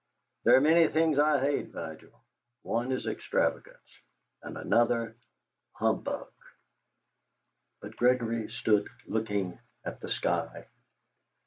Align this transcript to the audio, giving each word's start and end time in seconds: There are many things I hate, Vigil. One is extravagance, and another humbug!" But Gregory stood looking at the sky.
There 0.45 0.55
are 0.55 0.61
many 0.61 0.87
things 0.87 1.19
I 1.19 1.39
hate, 1.39 1.67
Vigil. 1.73 2.23
One 2.63 2.91
is 2.91 3.05
extravagance, 3.05 3.85
and 4.41 4.57
another 4.57 5.15
humbug!" 5.73 6.27
But 7.81 7.97
Gregory 7.97 8.49
stood 8.49 8.87
looking 9.05 9.59
at 9.85 9.99
the 9.99 10.09
sky. 10.09 10.65